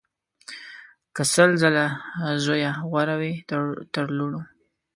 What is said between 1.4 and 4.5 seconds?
ځله زویه غوره وي تر لوڼو